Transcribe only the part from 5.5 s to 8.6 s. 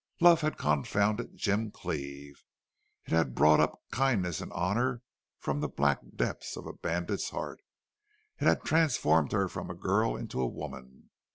the black depths of a bandit's heart; it